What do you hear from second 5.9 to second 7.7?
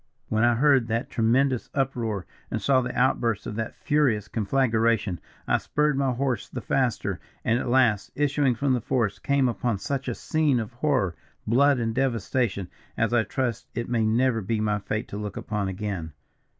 my horse the faster, and at